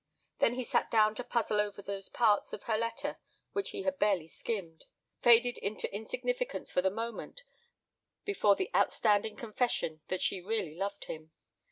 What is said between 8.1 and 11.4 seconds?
before the outstanding confession that she really loved him.